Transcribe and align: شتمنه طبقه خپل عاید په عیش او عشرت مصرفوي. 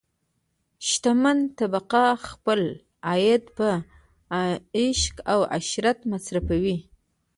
شتمنه 0.87 1.47
طبقه 1.59 2.03
خپل 2.27 2.61
عاید 3.09 3.43
په 3.57 3.69
عیش 4.75 5.01
او 5.31 5.39
عشرت 5.57 5.99
مصرفوي. 6.11 6.77